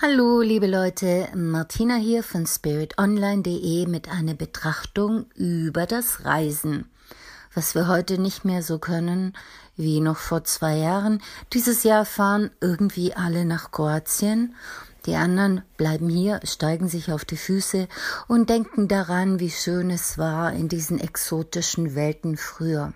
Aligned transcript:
Hallo, 0.00 0.42
liebe 0.42 0.68
Leute, 0.68 1.26
Martina 1.34 1.96
hier 1.96 2.22
von 2.22 2.46
spiritonline.de 2.46 3.84
mit 3.88 4.08
einer 4.08 4.34
Betrachtung 4.34 5.26
über 5.34 5.86
das 5.86 6.24
Reisen. 6.24 6.88
Was 7.52 7.74
wir 7.74 7.88
heute 7.88 8.16
nicht 8.16 8.44
mehr 8.44 8.62
so 8.62 8.78
können 8.78 9.36
wie 9.74 9.98
noch 9.98 10.18
vor 10.18 10.44
zwei 10.44 10.76
Jahren. 10.76 11.20
Dieses 11.52 11.82
Jahr 11.82 12.04
fahren 12.04 12.52
irgendwie 12.60 13.14
alle 13.14 13.44
nach 13.44 13.72
Kroatien. 13.72 14.54
Die 15.04 15.16
anderen 15.16 15.62
bleiben 15.76 16.08
hier, 16.08 16.38
steigen 16.44 16.86
sich 16.86 17.10
auf 17.10 17.24
die 17.24 17.36
Füße 17.36 17.88
und 18.28 18.50
denken 18.50 18.86
daran, 18.86 19.40
wie 19.40 19.50
schön 19.50 19.90
es 19.90 20.16
war 20.16 20.52
in 20.52 20.68
diesen 20.68 21.00
exotischen 21.00 21.96
Welten 21.96 22.36
früher. 22.36 22.92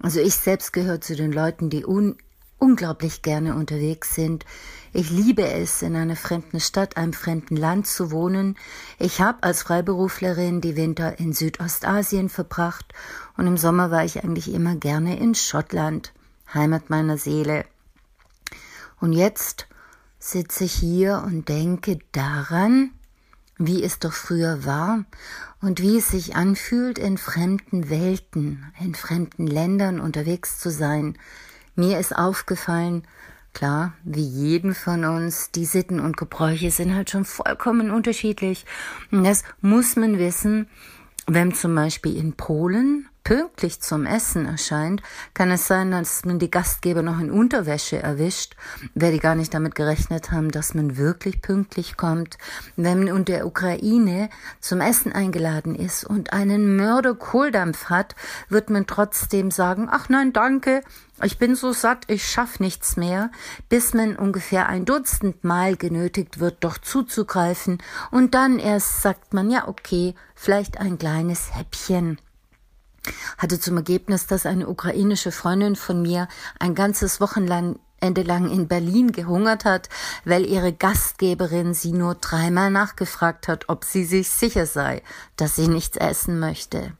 Also 0.00 0.18
ich 0.18 0.34
selbst 0.34 0.72
gehöre 0.72 1.00
zu 1.00 1.14
den 1.14 1.30
Leuten, 1.30 1.70
die 1.70 1.86
un 1.86 2.16
unglaublich 2.62 3.22
gerne 3.22 3.56
unterwegs 3.56 4.14
sind. 4.14 4.46
Ich 4.92 5.10
liebe 5.10 5.44
es, 5.44 5.82
in 5.82 5.96
einer 5.96 6.14
fremden 6.14 6.60
Stadt, 6.60 6.96
einem 6.96 7.12
fremden 7.12 7.56
Land 7.56 7.88
zu 7.88 8.12
wohnen. 8.12 8.56
Ich 9.00 9.20
habe 9.20 9.42
als 9.42 9.62
Freiberuflerin 9.62 10.60
die 10.60 10.76
Winter 10.76 11.18
in 11.18 11.32
Südostasien 11.32 12.28
verbracht 12.28 12.94
und 13.36 13.48
im 13.48 13.56
Sommer 13.56 13.90
war 13.90 14.04
ich 14.04 14.22
eigentlich 14.22 14.54
immer 14.54 14.76
gerne 14.76 15.18
in 15.18 15.34
Schottland, 15.34 16.12
Heimat 16.54 16.88
meiner 16.88 17.18
Seele. 17.18 17.64
Und 19.00 19.12
jetzt 19.12 19.66
sitze 20.20 20.62
ich 20.62 20.72
hier 20.72 21.24
und 21.26 21.48
denke 21.48 21.98
daran, 22.12 22.90
wie 23.58 23.82
es 23.82 23.98
doch 23.98 24.12
früher 24.12 24.64
war 24.64 25.04
und 25.60 25.80
wie 25.82 25.98
es 25.98 26.10
sich 26.10 26.36
anfühlt, 26.36 27.00
in 27.00 27.18
fremden 27.18 27.90
Welten, 27.90 28.72
in 28.78 28.94
fremden 28.94 29.48
Ländern 29.48 29.98
unterwegs 29.98 30.60
zu 30.60 30.70
sein, 30.70 31.18
mir 31.74 31.98
ist 31.98 32.16
aufgefallen, 32.16 33.04
klar, 33.52 33.94
wie 34.04 34.26
jeden 34.26 34.74
von 34.74 35.04
uns, 35.04 35.50
die 35.50 35.64
Sitten 35.64 36.00
und 36.00 36.16
Gebräuche 36.16 36.70
sind 36.70 36.94
halt 36.94 37.10
schon 37.10 37.24
vollkommen 37.24 37.90
unterschiedlich. 37.90 38.64
Und 39.10 39.24
das 39.24 39.44
muss 39.60 39.96
man 39.96 40.18
wissen, 40.18 40.68
wenn 41.26 41.54
zum 41.54 41.74
Beispiel 41.74 42.16
in 42.16 42.32
Polen 42.34 43.08
pünktlich 43.24 43.80
zum 43.80 44.06
Essen 44.06 44.46
erscheint, 44.46 45.02
kann 45.34 45.50
es 45.50 45.66
sein, 45.66 45.90
dass 45.90 46.24
man 46.24 46.38
die 46.38 46.50
Gastgeber 46.50 47.02
noch 47.02 47.20
in 47.20 47.30
Unterwäsche 47.30 48.02
erwischt, 48.02 48.56
weil 48.94 49.12
die 49.12 49.20
gar 49.20 49.34
nicht 49.34 49.54
damit 49.54 49.74
gerechnet 49.74 50.32
haben, 50.32 50.50
dass 50.50 50.74
man 50.74 50.96
wirklich 50.96 51.40
pünktlich 51.40 51.96
kommt. 51.96 52.38
Wenn 52.76 53.04
man 53.04 53.16
in 53.16 53.24
der 53.24 53.46
Ukraine 53.46 54.28
zum 54.60 54.80
Essen 54.80 55.12
eingeladen 55.12 55.74
ist 55.74 56.04
und 56.04 56.32
einen 56.32 56.76
Mörder 56.76 57.14
Kohldampf 57.14 57.86
hat, 57.86 58.14
wird 58.48 58.70
man 58.70 58.86
trotzdem 58.86 59.50
sagen, 59.50 59.88
ach 59.90 60.08
nein, 60.08 60.32
danke, 60.32 60.82
ich 61.22 61.38
bin 61.38 61.54
so 61.54 61.72
satt, 61.72 62.04
ich 62.08 62.26
schaff 62.26 62.58
nichts 62.58 62.96
mehr, 62.96 63.30
bis 63.68 63.94
man 63.94 64.16
ungefähr 64.16 64.68
ein 64.68 64.84
Dutzend 64.84 65.44
Mal 65.44 65.76
genötigt 65.76 66.40
wird, 66.40 66.64
doch 66.64 66.78
zuzugreifen, 66.78 67.78
und 68.10 68.34
dann 68.34 68.58
erst 68.58 69.02
sagt 69.02 69.32
man, 69.32 69.50
ja, 69.50 69.68
okay, 69.68 70.14
vielleicht 70.34 70.78
ein 70.78 70.98
kleines 70.98 71.54
Häppchen 71.54 72.18
hatte 73.38 73.58
zum 73.58 73.76
Ergebnis, 73.76 74.26
dass 74.26 74.46
eine 74.46 74.68
ukrainische 74.68 75.32
Freundin 75.32 75.76
von 75.76 76.02
mir 76.02 76.28
ein 76.58 76.74
ganzes 76.74 77.20
Wochenende 77.20 78.22
lang 78.22 78.50
in 78.50 78.68
Berlin 78.68 79.12
gehungert 79.12 79.64
hat, 79.64 79.88
weil 80.24 80.46
ihre 80.46 80.72
Gastgeberin 80.72 81.74
sie 81.74 81.92
nur 81.92 82.14
dreimal 82.16 82.70
nachgefragt 82.70 83.48
hat, 83.48 83.68
ob 83.68 83.84
sie 83.84 84.04
sich 84.04 84.28
sicher 84.28 84.66
sei, 84.66 85.02
dass 85.36 85.56
sie 85.56 85.68
nichts 85.68 85.96
essen 85.96 86.38
möchte. 86.38 86.92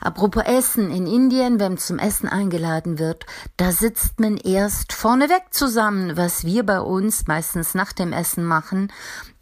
Apropos 0.00 0.44
Essen, 0.44 0.90
in 0.90 1.06
Indien, 1.06 1.58
wenn 1.60 1.78
zum 1.78 1.98
Essen 1.98 2.28
eingeladen 2.28 2.98
wird, 2.98 3.26
da 3.56 3.72
sitzt 3.72 4.20
man 4.20 4.36
erst 4.36 4.92
vorneweg 4.92 5.46
zusammen, 5.50 6.16
was 6.16 6.44
wir 6.44 6.64
bei 6.64 6.80
uns 6.80 7.26
meistens 7.26 7.74
nach 7.74 7.92
dem 7.92 8.12
Essen 8.12 8.44
machen, 8.44 8.92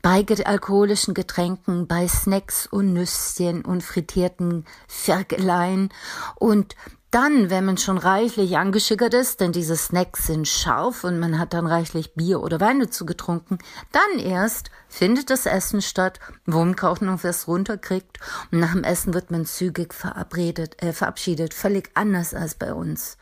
bei 0.02 0.24
alkoholischen 0.44 1.14
Getränken, 1.14 1.86
bei 1.86 2.06
Snacks 2.06 2.66
und 2.66 2.92
Nüsschen 2.92 3.64
und 3.64 3.82
frittierten 3.82 4.64
Ferkeleien 4.86 5.90
und 6.36 6.76
dann, 7.16 7.48
wenn 7.48 7.64
man 7.64 7.78
schon 7.78 7.96
reichlich 7.96 8.58
angeschickert 8.58 9.14
ist, 9.14 9.40
denn 9.40 9.50
diese 9.50 9.74
Snacks 9.74 10.26
sind 10.26 10.46
scharf 10.46 11.02
und 11.02 11.18
man 11.18 11.38
hat 11.38 11.54
dann 11.54 11.66
reichlich 11.66 12.12
Bier 12.12 12.42
oder 12.42 12.60
Wein 12.60 12.78
dazu 12.78 13.06
getrunken, 13.06 13.56
dann 13.90 14.18
erst 14.18 14.70
findet 14.86 15.30
das 15.30 15.46
Essen 15.46 15.80
statt, 15.80 16.20
wo 16.44 16.62
man 16.62 16.78
auch 16.78 17.00
noch 17.00 17.24
was 17.24 17.48
runterkriegt 17.48 18.20
und 18.52 18.60
nach 18.60 18.72
dem 18.72 18.84
Essen 18.84 19.14
wird 19.14 19.30
man 19.30 19.46
zügig 19.46 19.94
verabredet, 19.94 20.82
äh, 20.82 20.92
verabschiedet, 20.92 21.54
völlig 21.54 21.88
anders 21.94 22.34
als 22.34 22.54
bei 22.54 22.74
uns. 22.74 23.16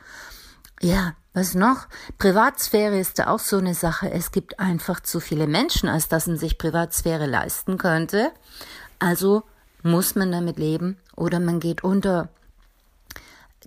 Ja, 0.80 1.14
was 1.32 1.54
noch? 1.54 1.86
Privatsphäre 2.18 2.98
ist 2.98 3.20
da 3.20 3.28
auch 3.28 3.38
so 3.38 3.58
eine 3.58 3.74
Sache. 3.74 4.10
Es 4.10 4.32
gibt 4.32 4.58
einfach 4.58 4.98
zu 4.98 5.20
viele 5.20 5.46
Menschen, 5.46 5.88
als 5.88 6.08
dass 6.08 6.26
man 6.26 6.36
sich 6.36 6.58
Privatsphäre 6.58 7.26
leisten 7.26 7.78
könnte. 7.78 8.32
Also 8.98 9.44
muss 9.84 10.16
man 10.16 10.32
damit 10.32 10.58
leben 10.58 10.98
oder 11.14 11.38
man 11.38 11.60
geht 11.60 11.84
unter. 11.84 12.28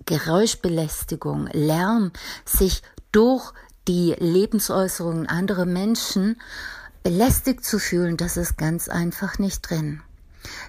Geräuschbelästigung, 0.06 1.48
Lärm, 1.52 2.12
sich 2.44 2.82
durch 3.12 3.52
die 3.86 4.14
Lebensäußerungen 4.18 5.26
anderer 5.26 5.64
Menschen 5.64 6.40
belästigt 7.02 7.64
zu 7.64 7.78
fühlen, 7.78 8.16
das 8.16 8.36
ist 8.36 8.58
ganz 8.58 8.88
einfach 8.88 9.38
nicht 9.38 9.62
drin. 9.62 10.02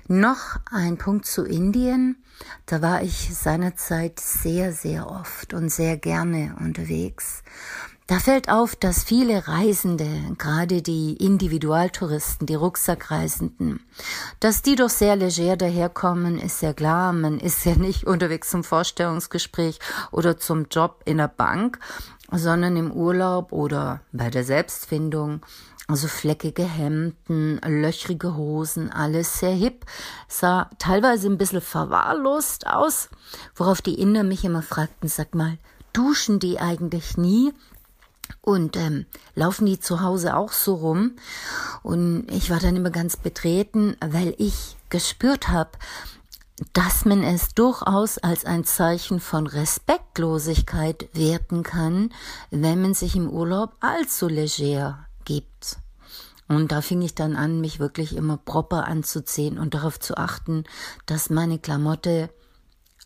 Noch 0.08 0.60
ein 0.72 0.98
Punkt 0.98 1.26
zu 1.26 1.44
Indien. 1.44 2.24
Da 2.66 2.82
war 2.82 3.02
ich 3.04 3.36
seinerzeit 3.36 4.20
sehr, 4.20 4.72
sehr 4.72 5.10
oft 5.10 5.54
und 5.54 5.70
sehr 5.70 5.98
gerne 5.98 6.56
unterwegs. 6.60 7.44
Da 8.10 8.18
fällt 8.18 8.50
auf, 8.50 8.76
dass 8.76 9.04
viele 9.04 9.48
Reisende, 9.48 10.10
gerade 10.40 10.82
die 10.82 11.14
Individualtouristen, 11.14 12.48
die 12.48 12.56
Rucksackreisenden, 12.56 13.82
dass 14.40 14.64
die 14.64 14.76
doch 14.76 14.90
sehr 14.90 15.16
leger 15.16 15.58
daherkommen, 15.58 16.40
ist 16.40 16.64
ja 16.64 16.74
klar. 16.74 17.14
Man 17.14 17.40
ist 17.40 17.64
ja 17.66 17.76
nicht 17.76 18.08
unterwegs 18.08 18.50
zum 18.50 18.64
Vorstellungsgespräch 18.64 19.78
oder 20.10 20.40
zum 20.40 20.66
Job 20.72 21.04
in 21.06 21.18
der 21.18 21.28
Bank, 21.28 21.78
sondern 22.32 22.78
im 22.78 22.92
Urlaub 22.92 23.52
oder 23.52 24.02
bei 24.12 24.32
der 24.32 24.44
Selbstfindung. 24.44 25.42
Also 25.88 26.08
fleckige 26.08 26.64
Hemden, 26.64 27.62
löchrige 27.64 28.36
Hosen, 28.36 28.92
alles 28.92 29.38
sehr 29.38 29.54
hip, 29.54 29.86
sah 30.28 30.68
teilweise 30.80 31.28
ein 31.28 31.38
bisschen 31.38 31.62
verwahrlost 31.62 32.66
aus, 32.66 33.10
worauf 33.56 33.84
die 33.84 34.02
Inder 34.02 34.24
mich 34.24 34.44
immer 34.44 34.64
fragten, 34.64 35.10
sag 35.10 35.36
mal, 35.36 35.60
duschen 35.94 36.40
die 36.40 36.60
eigentlich 36.60 37.16
nie? 37.16 37.54
Und 38.42 38.78
ähm, 38.78 39.06
laufen 39.36 39.66
die 39.66 39.80
zu 39.80 40.02
Hause 40.02 40.36
auch 40.36 40.52
so 40.52 40.76
rum. 40.76 41.16
Und 41.84 42.28
ich 42.32 42.50
war 42.50 42.60
dann 42.60 42.76
immer 42.76 42.90
ganz 42.90 43.18
betreten, 43.18 43.96
weil 44.02 44.34
ich 44.38 44.78
gespürt 44.90 45.50
habe, 45.50 45.72
dass 46.74 47.06
man 47.06 47.24
es 47.24 47.54
durchaus 47.54 48.18
als 48.18 48.46
ein 48.46 48.66
Zeichen 48.66 49.20
von 49.20 49.48
Respektlosigkeit 49.48 51.10
werten 51.14 51.64
kann, 51.64 52.12
wenn 52.52 52.82
man 52.82 52.94
sich 52.94 53.16
im 53.16 53.30
Urlaub 53.30 53.76
allzu 53.80 54.28
leger 54.28 55.06
gibt. 55.26 55.78
Und 56.48 56.72
da 56.72 56.82
fing 56.82 57.02
ich 57.02 57.14
dann 57.14 57.36
an, 57.36 57.62
mich 57.62 57.80
wirklich 57.80 58.16
immer 58.16 58.38
proper 58.38 58.88
anzuziehen 58.88 59.60
und 59.60 59.76
darauf 59.76 60.00
zu 60.00 60.18
achten, 60.18 60.64
dass 61.06 61.30
meine 61.30 61.60
Klamotte 61.60 62.30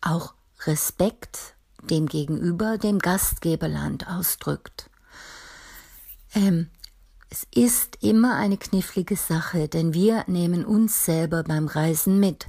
auch 0.00 0.34
Respekt 0.66 1.54
dem 1.82 2.06
Gegenüber, 2.06 2.78
dem 2.78 2.98
Gastgeberland 2.98 4.08
ausdrückt. 4.08 4.88
Ähm, 6.34 6.68
es 7.30 7.46
ist 7.52 7.98
immer 8.00 8.36
eine 8.36 8.56
knifflige 8.56 9.16
Sache, 9.16 9.66
denn 9.66 9.92
wir 9.92 10.22
nehmen 10.28 10.64
uns 10.64 11.04
selber 11.04 11.42
beim 11.42 11.66
Reisen 11.66 12.20
mit. 12.20 12.46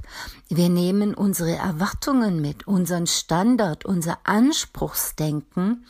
Wir 0.48 0.68
nehmen 0.68 1.12
unsere 1.12 1.56
Erwartungen 1.56 2.40
mit, 2.40 2.68
unseren 2.68 3.08
Standard, 3.08 3.84
unser 3.84 4.18
Anspruchsdenken 4.22 5.84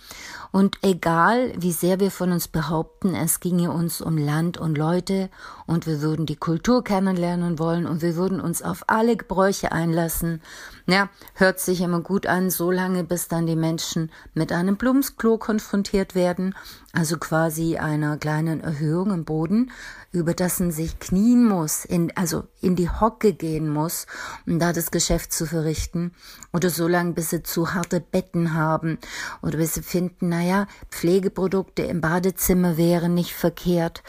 und 0.51 0.79
egal 0.81 1.53
wie 1.59 1.73
sehr 1.73 2.01
wir 2.01 2.11
von 2.11 2.33
uns 2.33 2.49
behaupten, 2.49 3.15
es 3.15 3.41
ginge 3.41 3.71
uns 3.71 4.01
um 4.01 4.17
Land 4.17 4.57
und 4.57 4.78
Leute 4.78 5.28
und 5.66 5.87
wir 5.87 6.01
würden 6.01 6.25
die 6.25 6.37
Kultur 6.37 6.83
kennenlernen 6.83 7.59
wollen 7.59 7.87
und 7.87 8.01
wir 8.01 8.16
würden 8.16 8.41
uns 8.41 8.63
auf 8.63 8.84
alle 8.87 9.19
Gebräuche 9.19 9.72
einlassen, 9.72 10.41
ja, 10.86 11.09
hört 11.34 11.59
sich 11.59 11.80
immer 11.80 12.00
gut 12.00 12.27
an, 12.27 12.48
so 12.48 12.71
lange 12.71 13.03
bis 13.03 13.27
dann 13.27 13.47
die 13.47 13.56
Menschen 13.56 14.12
mit 14.34 14.53
einem 14.53 14.77
Blumsklo 14.77 15.36
konfrontiert 15.36 16.15
werden, 16.15 16.54
also 16.92 17.16
quasi 17.18 17.77
einer 17.77 18.16
kleinen 18.18 18.60
Erhöhung 18.60 19.10
im 19.10 19.24
Boden, 19.24 19.72
über 20.12 20.33
dessen 20.33 20.71
sich 20.71 21.00
knien 21.00 21.44
muss, 21.44 21.84
in, 21.84 22.16
also 22.16 22.44
in 22.60 22.77
die 22.77 22.88
Hocke 22.88 23.33
gehen 23.33 23.68
muss, 23.68 24.06
um 24.47 24.60
da 24.60 24.72
das 24.72 24.92
Geschäft 24.92 25.33
zu 25.33 25.47
verrichten, 25.47 26.12
oder 26.53 26.71
so 26.71 26.86
lange, 26.86 27.12
bis 27.15 27.30
sie 27.30 27.42
zu 27.42 27.74
harte 27.74 28.00
Betten 28.00 28.54
haben, 28.54 28.98
oder 29.42 29.59
bis 29.59 29.74
sie 29.74 29.82
finden, 29.82 30.28
naja, 30.28 30.68
Pflegeprodukte 30.91 31.82
im 31.82 32.00
Badezimmer 32.00 32.77
wären 32.77 33.15
nicht 33.15 33.32
verkehrt. 33.32 34.04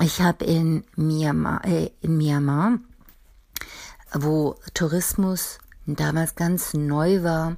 Ich 0.00 0.22
habe 0.22 0.46
in 0.46 0.84
Myanmar, 0.96 1.64
äh, 1.66 1.90
in 2.00 2.16
Myanmar, 2.16 2.78
wo 4.14 4.56
Tourismus 4.72 5.58
damals 5.86 6.34
ganz 6.34 6.74
neu 6.74 7.22
war, 7.22 7.56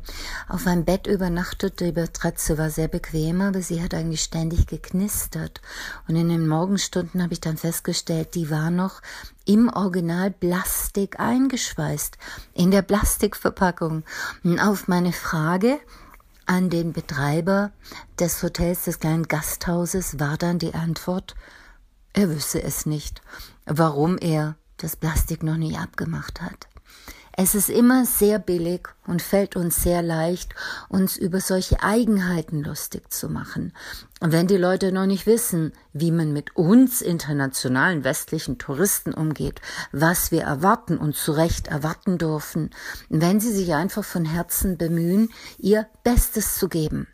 auf 0.48 0.66
einem 0.66 0.84
Bett 0.84 1.06
übernachtete. 1.06 1.92
Die 1.92 2.00
Matratze 2.00 2.58
war 2.58 2.70
sehr 2.70 2.88
bequem, 2.88 3.40
aber 3.40 3.62
sie 3.62 3.82
hat 3.82 3.94
eigentlich 3.94 4.22
ständig 4.22 4.66
geknistert. 4.66 5.60
Und 6.08 6.16
in 6.16 6.28
den 6.28 6.48
Morgenstunden 6.48 7.22
habe 7.22 7.32
ich 7.32 7.40
dann 7.40 7.56
festgestellt, 7.56 8.34
die 8.34 8.50
war 8.50 8.70
noch 8.70 9.00
im 9.44 9.68
Original 9.68 10.30
Plastik 10.30 11.20
eingeschweißt, 11.20 12.18
in 12.54 12.70
der 12.70 12.82
Plastikverpackung. 12.82 14.02
Und 14.42 14.58
auf 14.58 14.88
meine 14.88 15.12
Frage 15.12 15.78
an 16.46 16.70
den 16.70 16.92
Betreiber 16.92 17.72
des 18.18 18.42
Hotels, 18.42 18.84
des 18.84 19.00
kleinen 19.00 19.28
Gasthauses, 19.28 20.18
war 20.18 20.36
dann 20.36 20.58
die 20.58 20.74
Antwort, 20.74 21.34
er 22.12 22.30
wüsste 22.30 22.62
es 22.62 22.86
nicht, 22.86 23.20
warum 23.66 24.16
er 24.18 24.56
das 24.78 24.96
Plastik 24.96 25.42
noch 25.42 25.56
nie 25.56 25.76
abgemacht 25.76 26.40
hat. 26.40 26.68
Es 27.38 27.54
ist 27.54 27.68
immer 27.68 28.06
sehr 28.06 28.38
billig 28.38 28.88
und 29.06 29.20
fällt 29.20 29.56
uns 29.56 29.82
sehr 29.82 30.00
leicht, 30.00 30.54
uns 30.88 31.18
über 31.18 31.40
solche 31.40 31.82
Eigenheiten 31.82 32.62
lustig 32.64 33.12
zu 33.12 33.28
machen. 33.28 33.74
Und 34.20 34.32
wenn 34.32 34.46
die 34.46 34.56
Leute 34.56 34.90
noch 34.90 35.04
nicht 35.04 35.26
wissen, 35.26 35.72
wie 35.92 36.12
man 36.12 36.32
mit 36.32 36.56
uns 36.56 37.02
internationalen 37.02 38.04
westlichen 38.04 38.56
Touristen 38.56 39.12
umgeht, 39.12 39.60
was 39.92 40.30
wir 40.30 40.44
erwarten 40.44 40.96
und 40.96 41.14
zu 41.14 41.32
Recht 41.32 41.68
erwarten 41.68 42.16
dürfen, 42.16 42.70
wenn 43.10 43.38
sie 43.38 43.52
sich 43.52 43.74
einfach 43.74 44.04
von 44.04 44.24
Herzen 44.24 44.78
bemühen, 44.78 45.28
ihr 45.58 45.86
Bestes 46.04 46.58
zu 46.58 46.70
geben. 46.70 47.06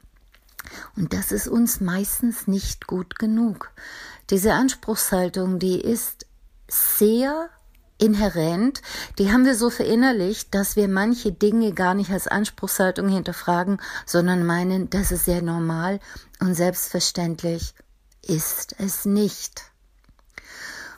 Und 0.97 1.13
das 1.15 1.33
ist 1.33 1.49
uns 1.49 1.81
meistens 1.81 2.47
nicht 2.47 2.87
gut 2.87 3.19
genug. 3.19 3.73
Diese 4.31 4.53
Anspruchshaltung, 4.53 5.59
die 5.59 5.81
ist 5.81 6.27
sehr 6.69 7.51
inhärent, 8.03 8.83
die 9.19 9.33
haben 9.33 9.45
wir 9.45 9.55
so 9.55 9.71
verinnerlicht, 9.71 10.55
dass 10.55 10.77
wir 10.77 10.89
manche 10.89 11.33
Dinge 11.33 11.73
gar 11.73 11.95
nicht 11.95 12.11
als 12.11 12.27
Anspruchshaltung 12.27 13.09
hinterfragen, 13.09 13.79
sondern 14.07 14.45
meinen, 14.45 14.91
das 14.91 15.13
ist 15.13 15.25
sehr 15.25 15.43
normal 15.43 16.01
und 16.41 16.55
selbstverständlich 16.55 17.75
ist 18.27 18.75
es 18.79 19.05
nicht. 19.05 19.72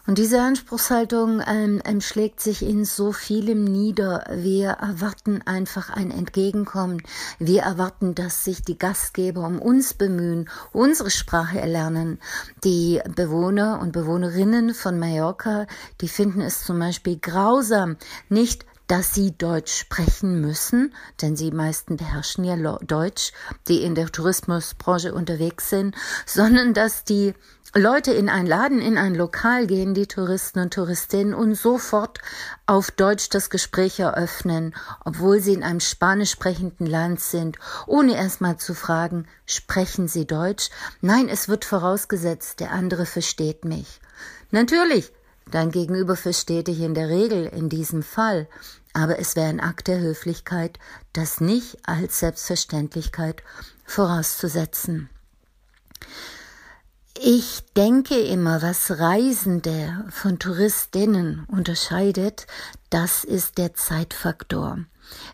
Und 0.06 0.18
diese 0.18 0.42
Anspruchshaltung 0.42 1.42
ähm, 1.46 1.80
schlägt 2.00 2.40
sich 2.40 2.62
in 2.62 2.84
so 2.84 3.12
vielem 3.12 3.64
nieder. 3.64 4.24
Wir 4.30 4.70
erwarten 4.72 5.40
einfach 5.46 5.88
ein 5.88 6.10
Entgegenkommen. 6.10 7.02
Wir 7.38 7.62
erwarten, 7.62 8.14
dass 8.14 8.44
sich 8.44 8.62
die 8.62 8.78
Gastgeber 8.78 9.46
um 9.46 9.58
uns 9.58 9.94
bemühen, 9.94 10.50
unsere 10.72 11.10
Sprache 11.10 11.58
erlernen. 11.58 12.20
Die 12.64 13.00
Bewohner 13.16 13.80
und 13.80 13.92
Bewohnerinnen 13.92 14.74
von 14.74 14.98
Mallorca, 14.98 15.66
die 16.02 16.08
finden 16.08 16.42
es 16.42 16.64
zum 16.64 16.78
Beispiel 16.78 17.18
grausam, 17.18 17.96
nicht 18.28 18.66
dass 18.86 19.14
sie 19.14 19.36
Deutsch 19.36 19.72
sprechen 19.72 20.42
müssen, 20.42 20.92
denn 21.22 21.36
sie 21.36 21.50
meisten 21.50 21.96
beherrschen 21.96 22.44
ja 22.44 22.56
Deutsch, 22.82 23.32
die 23.66 23.82
in 23.82 23.94
der 23.94 24.08
Tourismusbranche 24.08 25.14
unterwegs 25.14 25.70
sind, 25.70 25.96
sondern 26.26 26.74
dass 26.74 27.04
die 27.04 27.32
Leute 27.76 28.12
in 28.12 28.28
ein 28.28 28.46
Laden, 28.46 28.80
in 28.80 28.96
ein 28.96 29.16
Lokal 29.16 29.66
gehen, 29.66 29.94
die 29.94 30.06
Touristen 30.06 30.60
und 30.60 30.74
Touristinnen, 30.74 31.34
und 31.34 31.56
sofort 31.56 32.20
auf 32.66 32.92
Deutsch 32.92 33.30
das 33.30 33.50
Gespräch 33.50 33.98
eröffnen, 33.98 34.76
obwohl 35.04 35.40
sie 35.40 35.54
in 35.54 35.64
einem 35.64 35.80
spanisch 35.80 36.30
sprechenden 36.30 36.86
Land 36.86 37.18
sind, 37.20 37.58
ohne 37.88 38.14
erstmal 38.14 38.58
zu 38.58 38.74
fragen, 38.74 39.26
sprechen 39.44 40.06
Sie 40.06 40.24
Deutsch? 40.24 40.70
Nein, 41.00 41.28
es 41.28 41.48
wird 41.48 41.64
vorausgesetzt, 41.64 42.60
der 42.60 42.70
andere 42.70 43.06
versteht 43.06 43.64
mich. 43.64 44.00
Natürlich, 44.52 45.10
dein 45.50 45.72
Gegenüber 45.72 46.14
versteht 46.14 46.68
dich 46.68 46.78
in 46.78 46.94
der 46.94 47.08
Regel 47.08 47.46
in 47.46 47.68
diesem 47.68 48.04
Fall, 48.04 48.46
aber 48.92 49.18
es 49.18 49.34
wäre 49.34 49.48
ein 49.48 49.58
Akt 49.58 49.88
der 49.88 49.98
Höflichkeit, 49.98 50.78
das 51.12 51.40
nicht 51.40 51.78
als 51.88 52.20
Selbstverständlichkeit 52.20 53.42
vorauszusetzen. 53.84 55.10
Ich 57.16 57.62
denke 57.76 58.18
immer, 58.18 58.60
was 58.60 58.90
Reisende 58.90 60.04
von 60.10 60.40
Touristinnen 60.40 61.46
unterscheidet, 61.46 62.48
das 62.90 63.22
ist 63.22 63.56
der 63.56 63.72
Zeitfaktor. 63.74 64.80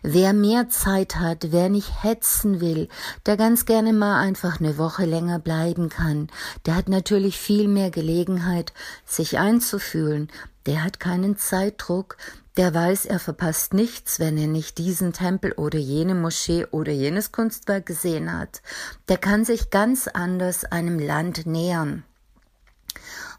Wer 0.03 0.33
mehr 0.33 0.69
Zeit 0.69 1.15
hat, 1.15 1.51
wer 1.51 1.69
nicht 1.69 2.03
hetzen 2.03 2.61
will, 2.61 2.87
der 3.25 3.35
ganz 3.35 3.65
gerne 3.65 3.93
mal 3.93 4.19
einfach 4.19 4.59
eine 4.59 4.77
Woche 4.77 5.05
länger 5.05 5.39
bleiben 5.39 5.89
kann, 5.89 6.27
der 6.67 6.75
hat 6.75 6.87
natürlich 6.87 7.39
viel 7.39 7.67
mehr 7.67 7.89
Gelegenheit, 7.89 8.73
sich 9.05 9.39
einzufühlen, 9.39 10.29
der 10.67 10.83
hat 10.83 10.99
keinen 10.99 11.37
Zeitdruck, 11.37 12.17
der 12.57 12.73
weiß, 12.73 13.05
er 13.05 13.19
verpasst 13.19 13.73
nichts, 13.73 14.19
wenn 14.19 14.37
er 14.37 14.47
nicht 14.47 14.77
diesen 14.77 15.13
Tempel 15.13 15.53
oder 15.53 15.79
jene 15.79 16.15
Moschee 16.15 16.65
oder 16.65 16.91
jenes 16.91 17.31
Kunstwerk 17.31 17.85
gesehen 17.85 18.37
hat. 18.37 18.61
Der 19.07 19.17
kann 19.17 19.45
sich 19.45 19.69
ganz 19.69 20.07
anders 20.07 20.65
einem 20.65 20.99
Land 20.99 21.45
nähern. 21.45 22.03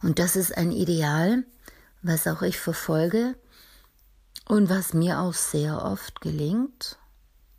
Und 0.03 0.19
das 0.19 0.37
ist 0.37 0.57
ein 0.57 0.73
Ideal, 0.73 1.45
was 2.01 2.27
auch 2.27 2.43
ich 2.43 2.59
verfolge 2.59 3.37
und 4.49 4.71
was 4.71 4.95
mir 4.95 5.21
auch 5.21 5.35
sehr 5.35 5.85
oft 5.85 6.21
gelingt 6.21 6.99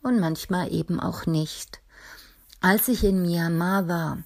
und 0.01 0.19
manchmal 0.19 0.71
eben 0.73 1.00
auch 1.00 1.25
nicht. 1.25 1.79
Als 2.61 2.88
ich 2.88 3.03
in 3.03 3.21
Myanmar 3.21 3.88
war, 3.88 4.23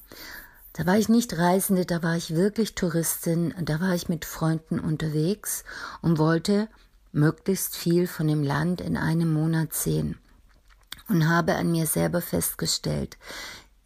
da 0.74 0.86
war 0.86 0.98
ich 0.98 1.10
nicht 1.10 1.38
Reisende, 1.38 1.86
da 1.86 2.04
war 2.04 2.16
ich 2.16 2.36
wirklich 2.36 2.76
Touristin, 2.76 3.54
da 3.60 3.80
war 3.80 3.96
ich 3.96 4.10
mit 4.10 4.26
Freunden 4.26 4.80
unterwegs 4.80 5.64
und 6.02 6.20
wollte 6.20 6.70
möglichst 7.18 7.76
viel 7.76 8.08
von 8.08 8.28
dem 8.28 8.44
Land 8.44 8.80
in 8.80 8.96
einem 8.96 9.34
Monat 9.34 9.74
sehen 9.74 10.18
und 11.10 11.28
habe 11.28 11.56
an 11.56 11.72
mir 11.72 11.88
selber 11.88 12.22
festgestellt, 12.22 13.18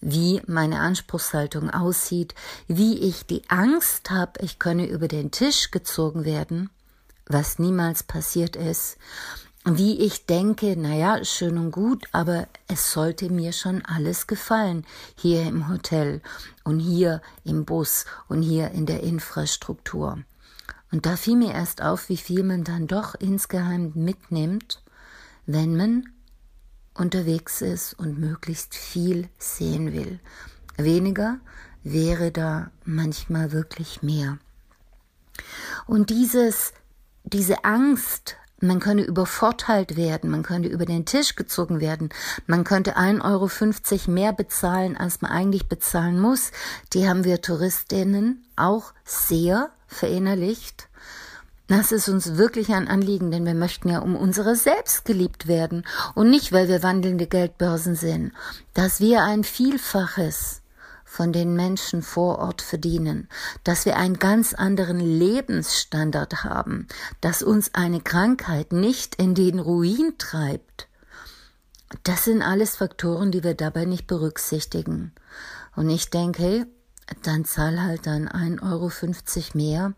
wie 0.01 0.41
meine 0.47 0.79
Anspruchshaltung 0.79 1.69
aussieht, 1.69 2.35
wie 2.67 2.99
ich 2.99 3.25
die 3.25 3.43
Angst 3.49 4.09
habe, 4.09 4.43
ich 4.43 4.59
könne 4.59 4.87
über 4.87 5.07
den 5.07 5.31
Tisch 5.31 5.71
gezogen 5.71 6.25
werden, 6.25 6.69
was 7.25 7.59
niemals 7.59 8.03
passiert 8.03 8.55
ist, 8.55 8.97
wie 9.63 9.99
ich 9.99 10.25
denke, 10.25 10.75
naja, 10.75 11.23
schön 11.23 11.59
und 11.59 11.71
gut, 11.71 12.05
aber 12.11 12.47
es 12.67 12.91
sollte 12.91 13.29
mir 13.29 13.53
schon 13.53 13.85
alles 13.85 14.25
gefallen, 14.25 14.85
hier 15.15 15.43
im 15.43 15.69
Hotel 15.69 16.21
und 16.63 16.79
hier 16.79 17.21
im 17.43 17.63
Bus 17.63 18.05
und 18.27 18.41
hier 18.41 18.71
in 18.71 18.87
der 18.87 19.03
Infrastruktur. 19.03 20.23
Und 20.91 21.05
da 21.05 21.15
fiel 21.15 21.37
mir 21.37 21.53
erst 21.53 21.81
auf, 21.81 22.09
wie 22.09 22.17
viel 22.17 22.43
man 22.43 22.63
dann 22.63 22.87
doch 22.87 23.15
insgeheim 23.15 23.91
mitnimmt, 23.95 24.83
wenn 25.45 25.75
man 25.75 26.09
unterwegs 26.93 27.61
ist 27.61 27.93
und 27.93 28.19
möglichst 28.19 28.75
viel 28.75 29.29
sehen 29.37 29.93
will. 29.93 30.19
Weniger 30.77 31.39
wäre 31.83 32.31
da 32.31 32.71
manchmal 32.83 33.51
wirklich 33.51 34.03
mehr. 34.03 34.37
Und 35.87 36.09
dieses, 36.09 36.73
diese 37.23 37.63
Angst, 37.63 38.35
man 38.61 38.79
könne 38.79 39.03
übervorteilt 39.03 39.95
werden, 39.95 40.29
man 40.29 40.43
könnte 40.43 40.69
über 40.69 40.85
den 40.85 41.05
Tisch 41.05 41.35
gezogen 41.35 41.79
werden, 41.79 42.09
man 42.47 42.63
könnte 42.63 42.97
1,50 42.97 43.23
Euro 43.23 44.11
mehr 44.11 44.33
bezahlen, 44.33 44.97
als 44.97 45.21
man 45.21 45.31
eigentlich 45.31 45.67
bezahlen 45.67 46.19
muss, 46.19 46.51
die 46.93 47.07
haben 47.07 47.23
wir 47.23 47.41
Touristinnen 47.41 48.45
auch 48.55 48.93
sehr 49.03 49.69
verinnerlicht. 49.87 50.87
Das 51.67 51.93
ist 51.93 52.09
uns 52.09 52.35
wirklich 52.35 52.73
ein 52.73 52.89
Anliegen, 52.89 53.31
denn 53.31 53.45
wir 53.45 53.53
möchten 53.53 53.87
ja 53.87 53.99
um 53.99 54.17
unsere 54.17 54.57
selbst 54.57 55.05
geliebt 55.05 55.47
werden 55.47 55.85
und 56.15 56.29
nicht, 56.29 56.51
weil 56.51 56.67
wir 56.67 56.83
wandelnde 56.83 57.27
Geldbörsen 57.27 57.95
sind, 57.95 58.33
dass 58.73 58.99
wir 58.99 59.23
ein 59.23 59.45
Vielfaches 59.45 60.60
von 61.11 61.33
den 61.33 61.53
Menschen 61.57 62.03
vor 62.03 62.39
Ort 62.39 62.61
verdienen, 62.61 63.27
dass 63.65 63.85
wir 63.85 63.97
einen 63.97 64.17
ganz 64.17 64.53
anderen 64.53 65.01
Lebensstandard 65.01 66.45
haben, 66.45 66.87
dass 67.19 67.43
uns 67.43 67.75
eine 67.75 67.99
Krankheit 67.99 68.71
nicht 68.71 69.15
in 69.15 69.35
den 69.35 69.59
Ruin 69.59 70.13
treibt. 70.17 70.87
Das 72.03 72.23
sind 72.23 72.41
alles 72.41 72.77
Faktoren, 72.77 73.29
die 73.29 73.43
wir 73.43 73.55
dabei 73.55 73.83
nicht 73.83 74.07
berücksichtigen. 74.07 75.11
Und 75.75 75.89
ich 75.89 76.11
denke, 76.11 76.65
dann 77.23 77.43
zahl 77.43 77.83
halt 77.83 78.07
dann 78.07 78.29
1,50 78.29 78.61
Euro 78.71 79.57
mehr, 79.57 79.93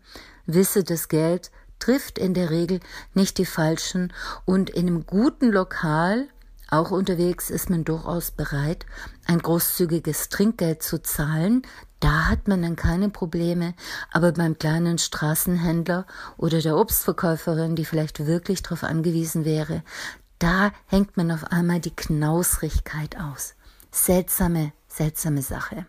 wisse 0.46 0.82
das 0.82 1.06
Geld 1.06 1.52
trifft 1.78 2.18
in 2.18 2.34
der 2.34 2.50
Regel 2.50 2.80
nicht 3.12 3.38
die 3.38 3.46
falschen 3.46 4.12
und 4.46 4.68
in 4.68 4.88
einem 4.88 5.06
guten 5.06 5.52
Lokal 5.52 6.26
auch 6.70 6.90
unterwegs 6.90 7.50
ist 7.50 7.70
man 7.70 7.84
durchaus 7.84 8.30
bereit, 8.30 8.86
ein 9.26 9.38
großzügiges 9.38 10.28
Trinkgeld 10.28 10.82
zu 10.82 11.02
zahlen. 11.02 11.62
Da 12.00 12.28
hat 12.28 12.48
man 12.48 12.62
dann 12.62 12.76
keine 12.76 13.10
Probleme. 13.10 13.74
Aber 14.12 14.32
beim 14.32 14.58
kleinen 14.58 14.98
Straßenhändler 14.98 16.06
oder 16.36 16.60
der 16.60 16.76
Obstverkäuferin, 16.76 17.76
die 17.76 17.84
vielleicht 17.84 18.26
wirklich 18.26 18.62
darauf 18.62 18.84
angewiesen 18.84 19.44
wäre, 19.44 19.82
da 20.38 20.72
hängt 20.86 21.16
man 21.16 21.30
auf 21.30 21.44
einmal 21.44 21.80
die 21.80 21.94
Knausrigkeit 21.94 23.18
aus. 23.18 23.54
Seltsame, 23.90 24.72
seltsame 24.88 25.42
Sache. 25.42 25.86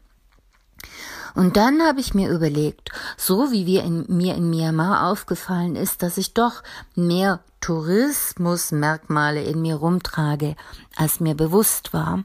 Und 1.35 1.57
dann 1.57 1.83
habe 1.83 1.99
ich 1.99 2.13
mir 2.13 2.29
überlegt, 2.29 2.91
so 3.17 3.51
wie 3.51 3.65
wir 3.65 3.83
in, 3.83 4.05
mir 4.07 4.35
in 4.35 4.49
Myanmar 4.49 5.11
aufgefallen 5.11 5.75
ist, 5.75 6.01
dass 6.01 6.17
ich 6.17 6.33
doch 6.33 6.63
mehr 6.95 7.41
Tourismusmerkmale 7.59 9.43
in 9.43 9.61
mir 9.61 9.75
rumtrage, 9.75 10.55
als 10.95 11.19
mir 11.19 11.35
bewusst 11.35 11.93
war, 11.93 12.23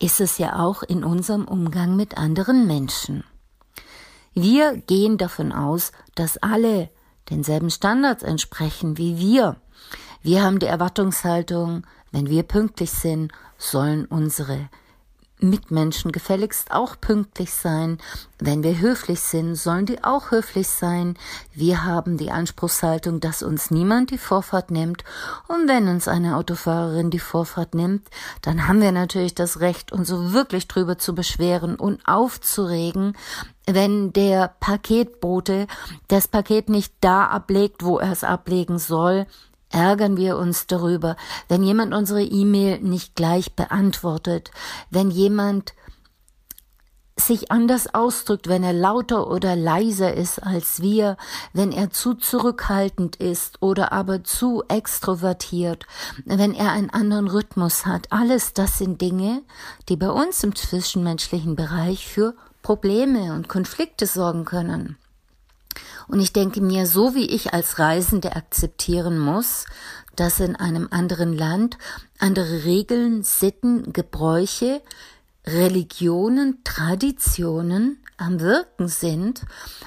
ist 0.00 0.20
es 0.20 0.38
ja 0.38 0.58
auch 0.58 0.82
in 0.82 1.04
unserem 1.04 1.44
Umgang 1.44 1.94
mit 1.94 2.16
anderen 2.16 2.66
Menschen. 2.66 3.24
Wir 4.32 4.76
gehen 4.76 5.18
davon 5.18 5.52
aus, 5.52 5.92
dass 6.14 6.38
alle 6.38 6.90
denselben 7.28 7.70
Standards 7.70 8.22
entsprechen 8.22 8.96
wie 8.96 9.18
wir. 9.18 9.56
Wir 10.22 10.42
haben 10.42 10.58
die 10.58 10.66
Erwartungshaltung, 10.66 11.86
wenn 12.12 12.28
wir 12.28 12.44
pünktlich 12.44 12.92
sind, 12.92 13.32
sollen 13.58 14.06
unsere 14.06 14.70
Mitmenschen 15.40 16.12
gefälligst 16.12 16.70
auch 16.70 16.96
pünktlich 17.00 17.52
sein. 17.52 17.98
Wenn 18.38 18.62
wir 18.62 18.78
höflich 18.78 19.20
sind, 19.20 19.54
sollen 19.54 19.86
die 19.86 20.02
auch 20.04 20.30
höflich 20.30 20.68
sein. 20.68 21.16
Wir 21.52 21.84
haben 21.84 22.16
die 22.16 22.30
Anspruchshaltung, 22.30 23.20
dass 23.20 23.42
uns 23.42 23.70
niemand 23.70 24.10
die 24.10 24.18
Vorfahrt 24.18 24.70
nimmt. 24.70 25.04
Und 25.48 25.68
wenn 25.68 25.88
uns 25.88 26.08
eine 26.08 26.36
Autofahrerin 26.36 27.10
die 27.10 27.18
Vorfahrt 27.18 27.74
nimmt, 27.74 28.08
dann 28.42 28.68
haben 28.68 28.80
wir 28.80 28.92
natürlich 28.92 29.34
das 29.34 29.60
Recht, 29.60 29.92
uns 29.92 30.08
so 30.08 30.32
wirklich 30.32 30.68
drüber 30.68 30.98
zu 30.98 31.14
beschweren 31.14 31.76
und 31.76 32.06
aufzuregen, 32.06 33.16
wenn 33.66 34.12
der 34.12 34.54
Paketbote 34.60 35.66
das 36.08 36.28
Paket 36.28 36.68
nicht 36.68 36.94
da 37.00 37.26
ablegt, 37.26 37.84
wo 37.84 37.98
er 37.98 38.12
es 38.12 38.24
ablegen 38.24 38.78
soll, 38.78 39.26
ärgern 39.70 40.16
wir 40.16 40.36
uns 40.38 40.66
darüber, 40.66 41.16
wenn 41.48 41.62
jemand 41.62 41.94
unsere 41.94 42.22
E-Mail 42.22 42.80
nicht 42.80 43.14
gleich 43.14 43.54
beantwortet, 43.54 44.50
wenn 44.90 45.10
jemand 45.10 45.74
sich 47.20 47.50
anders 47.50 47.94
ausdrückt, 47.94 48.48
wenn 48.48 48.62
er 48.62 48.72
lauter 48.72 49.28
oder 49.28 49.56
leiser 49.56 50.14
ist 50.14 50.42
als 50.42 50.80
wir, 50.80 51.16
wenn 51.52 51.72
er 51.72 51.90
zu 51.90 52.14
zurückhaltend 52.14 53.16
ist 53.16 53.60
oder 53.60 53.92
aber 53.92 54.24
zu 54.24 54.62
extrovertiert, 54.68 55.86
wenn 56.24 56.54
er 56.54 56.72
einen 56.72 56.90
anderen 56.90 57.28
Rhythmus 57.28 57.86
hat. 57.86 58.12
Alles 58.12 58.54
das 58.54 58.78
sind 58.78 59.00
Dinge, 59.00 59.42
die 59.88 59.96
bei 59.96 60.10
uns 60.10 60.42
im 60.44 60.54
zwischenmenschlichen 60.54 61.56
Bereich 61.56 62.06
für 62.06 62.34
Probleme 62.62 63.32
und 63.34 63.48
Konflikte 63.48 64.06
sorgen 64.06 64.44
können. 64.44 64.96
Und 66.08 66.20
ich 66.20 66.32
denke 66.32 66.60
mir, 66.60 66.86
so 66.86 67.14
wie 67.14 67.26
ich 67.26 67.52
als 67.52 67.78
Reisende 67.78 68.36
akzeptieren 68.36 69.18
muss, 69.18 69.66
dass 70.16 70.40
in 70.40 70.56
einem 70.56 70.88
anderen 70.90 71.36
Land 71.36 71.78
andere 72.18 72.64
Regeln, 72.64 73.22
Sitten, 73.22 73.92
Gebräuche, 73.92 74.82
Religionen, 75.46 76.62
Traditionen 76.64 78.02
am 78.16 78.40
Wirken 78.40 78.88
sind, 78.88 79.42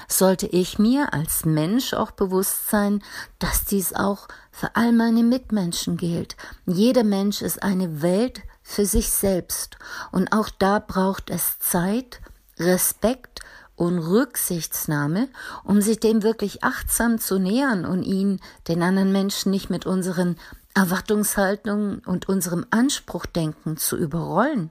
sollte 0.08 0.46
ich 0.46 0.78
mir 0.78 1.12
als 1.12 1.44
Mensch 1.44 1.92
auch 1.92 2.10
bewusst 2.12 2.70
sein, 2.70 3.02
dass 3.38 3.64
dies 3.64 3.92
auch 3.92 4.26
für 4.50 4.74
all 4.74 4.92
meine 4.92 5.22
Mitmenschen 5.22 5.96
gilt. 5.96 6.36
Jeder 6.66 7.04
Mensch 7.04 7.42
ist 7.42 7.62
eine 7.62 8.02
Welt 8.02 8.40
für 8.62 8.86
sich 8.86 9.10
selbst 9.10 9.76
und 10.10 10.32
auch 10.32 10.48
da 10.48 10.78
braucht 10.78 11.30
es 11.30 11.58
Zeit, 11.58 12.20
Respekt 12.58 13.40
und 13.76 13.98
Rücksichtsnahme, 13.98 15.28
um 15.64 15.80
sich 15.80 15.98
dem 16.00 16.22
wirklich 16.22 16.62
achtsam 16.62 17.18
zu 17.18 17.38
nähern 17.38 17.84
und 17.84 18.02
ihn, 18.02 18.40
den 18.68 18.82
anderen 18.82 19.12
Menschen, 19.12 19.50
nicht 19.50 19.70
mit 19.70 19.86
unseren 19.86 20.36
Erwartungshaltungen 20.74 22.00
und 22.00 22.28
unserem 22.28 22.66
Anspruchdenken 22.70 23.76
zu 23.76 23.96
überrollen. 23.96 24.70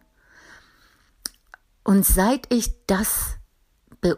Und 1.83 2.05
seit 2.05 2.51
ich 2.53 2.73
das 2.85 3.37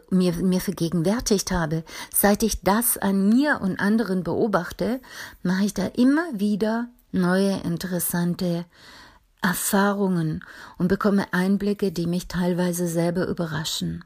mir, 0.10 0.34
mir 0.34 0.62
vergegenwärtigt 0.62 1.52
habe, 1.52 1.84
seit 2.14 2.44
ich 2.44 2.62
das 2.62 2.98
an 2.98 3.30
mir 3.30 3.60
und 3.62 3.80
anderen 3.80 4.24
beobachte, 4.24 5.02
mache 5.42 5.66
ich 5.66 5.74
da 5.74 5.88
immer 5.88 6.26
wieder 6.34 6.88
neue 7.12 7.62
interessante 7.62 8.66
Erfahrungen 9.42 10.44
und 10.78 10.88
bekomme 10.88 11.26
Einblicke, 11.34 11.92
die 11.92 12.08
mich 12.08 12.28
teilweise 12.28 12.88
selber 12.88 13.28
überraschen 13.28 14.06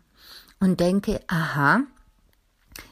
und 0.59 0.79
denke, 0.79 1.21
aha, 1.27 1.81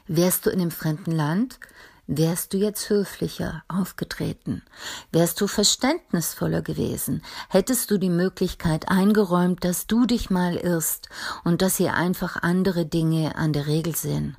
wärst 0.06 0.46
du 0.46 0.50
in 0.50 0.60
einem 0.60 0.70
fremden 0.70 1.12
Land, 1.12 1.58
wärst 2.06 2.52
du 2.52 2.58
jetzt 2.58 2.88
höflicher 2.88 3.64
aufgetreten, 3.68 4.62
wärst 5.10 5.40
du 5.40 5.46
verständnisvoller 5.46 6.62
gewesen, 6.62 7.22
hättest 7.48 7.90
du 7.90 7.98
die 7.98 8.10
Möglichkeit 8.10 8.88
eingeräumt, 8.88 9.64
dass 9.64 9.86
du 9.86 10.06
dich 10.06 10.30
mal 10.30 10.56
irrst 10.56 11.08
und 11.44 11.62
dass 11.62 11.76
hier 11.76 11.94
einfach 11.94 12.36
andere 12.42 12.86
Dinge 12.86 13.34
an 13.36 13.52
der 13.52 13.66
Regel 13.66 13.96
sind. 13.96 14.36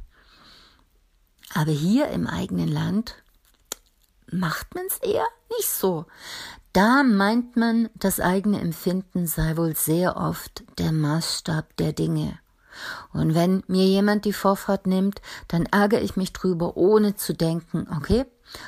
Aber 1.54 1.72
hier 1.72 2.08
im 2.10 2.28
eigenen 2.28 2.68
Land 2.68 3.16
macht 4.32 4.76
man's 4.76 4.98
eher 4.98 5.28
nicht 5.58 5.70
so. 5.70 6.06
Da 6.74 7.04
meint 7.04 7.56
man, 7.56 7.90
das 7.96 8.20
eigene 8.20 8.60
Empfinden 8.60 9.26
sei 9.26 9.58
wohl 9.58 9.76
sehr 9.76 10.18
oft 10.18 10.64
der 10.78 10.92
Maßstab 10.92 11.76
der 11.78 11.94
Dinge. 11.94 12.38
Und 13.14 13.36
wenn 13.36 13.64
mir 13.68 13.86
jemand 13.86 14.26
die 14.26 14.34
Vorfahrt 14.34 14.88
nimmt, 14.88 15.22
dann 15.48 15.66
ärgere 15.66 16.02
ich 16.02 16.16
mich 16.16 16.34
drüber, 16.34 16.78
ohne 16.78 17.16
zu 17.16 17.34
denken, 17.34 17.88
okay, 17.96 18.26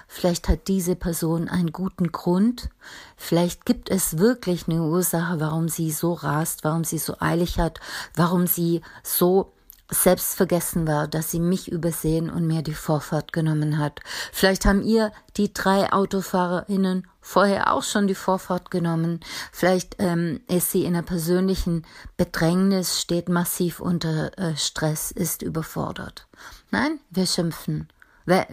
vielleicht 0.07 0.49
hat 0.49 0.67
diese 0.67 0.95
Person 0.95 1.47
einen 1.47 1.71
guten 1.71 2.11
Grund, 2.11 2.69
vielleicht 3.15 3.65
gibt 3.65 3.89
es 3.89 4.17
wirklich 4.17 4.67
eine 4.67 4.83
Ursache, 4.83 5.39
warum 5.39 5.69
sie 5.69 5.91
so 5.91 6.13
rast, 6.13 6.63
warum 6.63 6.83
sie 6.83 6.97
so 6.97 7.15
eilig 7.19 7.59
hat, 7.59 7.79
warum 8.15 8.47
sie 8.47 8.81
so 9.03 9.51
selbst 9.89 10.35
vergessen 10.35 10.87
war, 10.87 11.07
dass 11.07 11.31
sie 11.31 11.39
mich 11.39 11.71
übersehen 11.71 12.29
und 12.29 12.45
mir 12.45 12.61
die 12.61 12.73
Vorfahrt 12.73 13.33
genommen 13.33 13.79
hat. 13.79 13.99
Vielleicht 14.31 14.65
haben 14.65 14.83
ihr 14.83 15.11
die 15.37 15.51
drei 15.53 15.91
AutofahrerInnen 15.91 17.07
vorher 17.21 17.73
auch 17.73 17.83
schon 17.83 18.07
die 18.07 18.15
Vorfahrt 18.15 18.71
genommen. 18.71 19.19
Vielleicht 19.51 19.95
ähm, 19.99 20.41
ist 20.47 20.71
sie 20.71 20.85
in 20.85 20.95
einer 20.95 21.03
persönlichen 21.03 21.85
Bedrängnis, 22.17 23.01
steht 23.01 23.29
massiv 23.29 23.79
unter 23.79 24.37
äh, 24.37 24.55
Stress, 24.55 25.11
ist 25.11 25.41
überfordert. 25.41 26.27
Nein, 26.71 26.99
wir 27.09 27.25
schimpfen. 27.25 27.87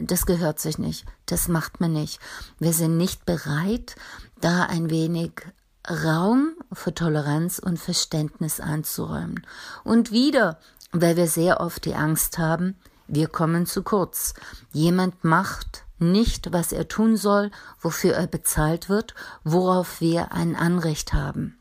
Das 0.00 0.24
gehört 0.24 0.58
sich 0.58 0.78
nicht. 0.78 1.04
Das 1.26 1.48
macht 1.48 1.80
man 1.80 1.92
nicht. 1.92 2.18
Wir 2.58 2.72
sind 2.72 2.96
nicht 2.96 3.26
bereit, 3.26 3.94
da 4.40 4.62
ein 4.62 4.88
wenig 4.88 5.32
Raum 5.88 6.56
für 6.72 6.94
Toleranz 6.94 7.58
und 7.58 7.78
Verständnis 7.78 8.60
einzuräumen. 8.60 9.46
Und 9.84 10.10
wieder 10.10 10.58
weil 10.92 11.16
wir 11.16 11.26
sehr 11.26 11.60
oft 11.60 11.84
die 11.84 11.94
Angst 11.94 12.38
haben, 12.38 12.76
wir 13.08 13.28
kommen 13.28 13.66
zu 13.66 13.82
kurz. 13.82 14.34
Jemand 14.72 15.22
macht 15.24 15.84
nicht, 15.98 16.52
was 16.52 16.72
er 16.72 16.88
tun 16.88 17.16
soll, 17.16 17.50
wofür 17.80 18.14
er 18.14 18.26
bezahlt 18.26 18.88
wird, 18.88 19.14
worauf 19.44 20.00
wir 20.00 20.32
ein 20.32 20.56
Anrecht 20.56 21.12
haben. 21.12 21.58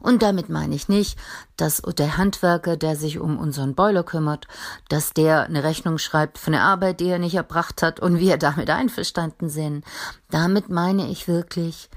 Und 0.00 0.22
damit 0.22 0.48
meine 0.48 0.74
ich 0.74 0.88
nicht, 0.88 1.18
dass 1.56 1.82
der 1.82 2.16
Handwerker, 2.16 2.76
der 2.76 2.96
sich 2.96 3.18
um 3.18 3.38
unseren 3.38 3.74
Boiler 3.74 4.04
kümmert, 4.04 4.46
dass 4.88 5.12
der 5.12 5.42
eine 5.42 5.64
Rechnung 5.64 5.98
schreibt 5.98 6.38
für 6.38 6.48
eine 6.48 6.62
Arbeit, 6.62 7.00
die 7.00 7.08
er 7.08 7.18
nicht 7.18 7.34
erbracht 7.34 7.82
hat 7.82 8.00
und 8.00 8.18
wir 8.18 8.36
damit 8.38 8.70
einverstanden 8.70 9.50
sind. 9.50 9.84
Damit 10.30 10.68
meine 10.68 11.08
ich 11.08 11.28
wirklich, 11.28 11.90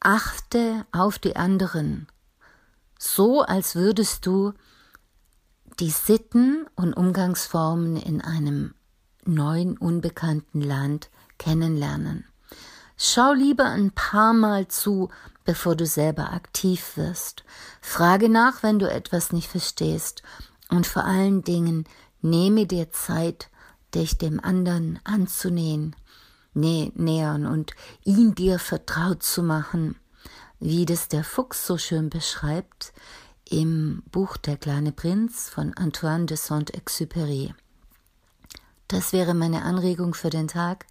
achte 0.00 0.86
auf 0.92 1.18
die 1.18 1.36
anderen, 1.36 2.08
so 2.98 3.42
als 3.42 3.74
würdest 3.74 4.24
du 4.26 4.52
die 5.80 5.90
Sitten 5.90 6.66
und 6.74 6.94
Umgangsformen 6.94 7.96
in 7.96 8.20
einem 8.20 8.74
neuen, 9.24 9.76
unbekannten 9.76 10.60
Land 10.60 11.10
kennenlernen. 11.38 12.24
Schau 12.96 13.34
lieber 13.34 13.64
ein 13.66 13.90
paar 13.90 14.32
Mal 14.32 14.68
zu, 14.68 15.10
bevor 15.44 15.76
du 15.76 15.84
selber 15.84 16.32
aktiv 16.32 16.96
wirst. 16.96 17.44
Frage 17.82 18.28
nach, 18.30 18.62
wenn 18.62 18.78
du 18.78 18.90
etwas 18.90 19.32
nicht 19.32 19.48
verstehst. 19.48 20.22
Und 20.70 20.86
vor 20.86 21.04
allen 21.04 21.42
Dingen 21.44 21.84
nehme 22.22 22.66
dir 22.66 22.90
Zeit, 22.90 23.50
dich 23.94 24.16
dem 24.16 24.40
anderen 24.40 24.98
anzunähen, 25.04 25.94
nä 26.54 26.90
nähern 26.94 27.46
und 27.46 27.72
ihn 28.02 28.34
dir 28.34 28.58
vertraut 28.58 29.22
zu 29.22 29.42
machen. 29.42 29.96
Wie 30.58 30.86
das 30.86 31.08
der 31.08 31.22
Fuchs 31.22 31.66
so 31.66 31.76
schön 31.76 32.08
beschreibt, 32.08 32.94
im 33.48 34.02
Buch 34.10 34.36
Der 34.36 34.56
kleine 34.56 34.92
Prinz 34.92 35.48
von 35.48 35.74
Antoine 35.74 36.26
de 36.26 36.36
Saint-Exupéry. 36.36 37.54
Das 38.88 39.12
wäre 39.12 39.34
meine 39.34 39.62
Anregung 39.62 40.14
für 40.14 40.30
den 40.30 40.48
Tag, 40.48 40.86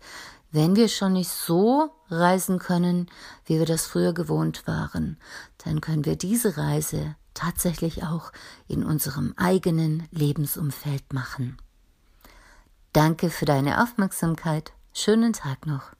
wenn 0.52 0.76
wir 0.78 0.88
schon 0.88 1.14
nicht 1.14 1.32
so 1.32 1.90
reisen 2.10 2.60
können, 2.60 3.08
wie 3.46 3.60
wir 3.60 3.66
das 3.66 3.88
früher 3.88 4.14
gewohnt 4.14 4.66
waren, 4.68 5.18
dann 5.58 5.82
können 5.82 6.06
wir 6.06 6.16
diese 6.16 6.56
Reise 6.56 7.16
tatsächlich 7.34 8.04
auch 8.04 8.32
in 8.68 8.84
unserem 8.84 9.34
eigenen 9.36 10.08
Lebensumfeld 10.12 11.12
machen. 11.12 11.58
Danke 12.94 13.30
für 13.30 13.46
deine 13.46 13.84
Aufmerksamkeit. 13.84 14.72
Schönen 14.94 15.34
Tag 15.34 15.66
noch. 15.66 15.95